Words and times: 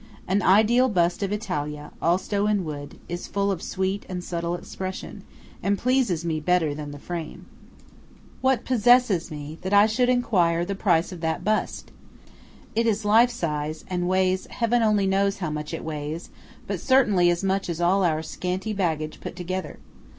An 0.27 0.41
ideal 0.41 0.89
bust 0.89 1.21
of 1.21 1.31
Italia, 1.31 1.91
also 2.01 2.47
in 2.47 2.65
wood, 2.65 2.97
is 3.07 3.27
full 3.27 3.51
of 3.51 3.61
sweet 3.61 4.03
and 4.09 4.23
subtle 4.23 4.55
expression, 4.55 5.23
and 5.61 5.77
pleases 5.77 6.25
me 6.25 6.39
better 6.39 6.73
than 6.73 6.89
the 6.89 6.97
frame. 6.97 7.45
What 8.41 8.65
possesses 8.65 9.29
me, 9.29 9.59
that 9.61 9.73
I 9.75 9.85
should 9.85 10.09
enquire 10.09 10.65
the 10.65 10.73
price 10.73 11.11
of 11.11 11.21
that 11.21 11.43
bust? 11.43 11.91
It 12.75 12.87
is 12.87 13.05
life 13.05 13.29
size, 13.29 13.85
and 13.91 14.07
weighs–heaven 14.07 14.81
only 14.81 15.05
knows 15.05 15.37
how 15.37 15.51
much 15.51 15.71
it 15.71 15.83
weighs, 15.83 16.31
but 16.65 16.79
certainly 16.79 17.29
as 17.29 17.43
much 17.43 17.69
as 17.69 17.79
all 17.79 18.03
our 18.03 18.23
scanty 18.23 18.73
baggage 18.73 19.21
put 19.21 19.35
together! 19.35 19.77